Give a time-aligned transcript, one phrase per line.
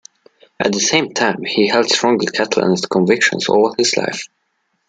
[0.59, 4.29] At the same time, he held strongly Catalanist convictions all his life.